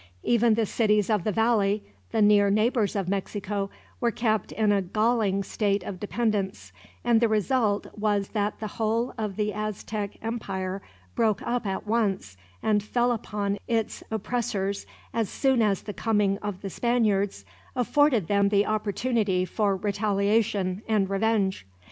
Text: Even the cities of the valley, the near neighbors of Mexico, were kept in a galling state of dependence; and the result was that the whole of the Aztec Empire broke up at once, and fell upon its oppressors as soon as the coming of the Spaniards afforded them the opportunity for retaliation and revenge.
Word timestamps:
Even 0.23 0.55
the 0.55 0.65
cities 0.65 1.11
of 1.11 1.23
the 1.23 1.31
valley, 1.31 1.83
the 2.11 2.23
near 2.23 2.49
neighbors 2.49 2.95
of 2.95 3.07
Mexico, 3.07 3.69
were 3.99 4.09
kept 4.09 4.51
in 4.51 4.71
a 4.71 4.81
galling 4.81 5.43
state 5.43 5.83
of 5.83 5.99
dependence; 5.99 6.73
and 7.03 7.21
the 7.21 7.27
result 7.27 7.85
was 7.95 8.29
that 8.29 8.59
the 8.59 8.65
whole 8.81 9.13
of 9.15 9.35
the 9.35 9.53
Aztec 9.53 10.17
Empire 10.23 10.81
broke 11.13 11.43
up 11.43 11.67
at 11.67 11.85
once, 11.85 12.35
and 12.63 12.81
fell 12.81 13.11
upon 13.11 13.59
its 13.67 14.03
oppressors 14.09 14.87
as 15.13 15.29
soon 15.29 15.61
as 15.61 15.83
the 15.83 15.93
coming 15.93 16.39
of 16.39 16.61
the 16.63 16.71
Spaniards 16.71 17.45
afforded 17.75 18.25
them 18.27 18.49
the 18.49 18.65
opportunity 18.65 19.45
for 19.45 19.75
retaliation 19.75 20.81
and 20.87 21.11
revenge. 21.11 21.67